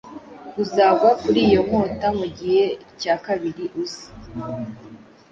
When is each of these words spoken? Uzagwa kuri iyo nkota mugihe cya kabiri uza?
Uzagwa 0.63 1.09
kuri 1.21 1.39
iyo 1.47 1.59
nkota 1.67 2.07
mugihe 2.19 2.63
cya 3.01 3.15
kabiri 3.25 3.63
uza? 3.83 4.05